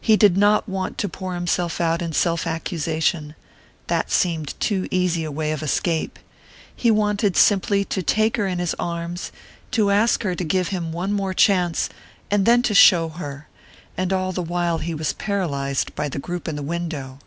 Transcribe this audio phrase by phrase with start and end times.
[0.00, 3.36] He did not want to pour himself out in self accusation
[3.86, 6.18] that seemed too easy a way of escape.
[6.74, 9.30] He wanted simply to take her in his arms,
[9.70, 11.88] to ask her to give him one more chance
[12.28, 13.46] and then to show her!
[13.96, 17.20] And all the while he was paralyzed by the group in the window.